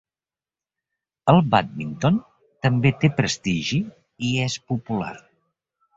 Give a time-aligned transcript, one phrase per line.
[1.33, 2.17] El bàdminton
[2.67, 3.83] també té prestigi
[4.31, 5.17] i és popular.